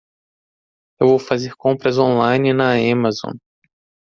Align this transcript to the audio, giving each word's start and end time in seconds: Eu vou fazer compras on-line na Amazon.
Eu 0.99 1.09
vou 1.09 1.19
fazer 1.19 1.55
compras 1.55 1.99
on-line 1.99 2.53
na 2.53 2.73
Amazon. 2.91 3.33